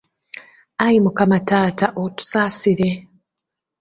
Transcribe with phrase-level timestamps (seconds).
[0.83, 2.89] Ayi Mukama taata otusaasire.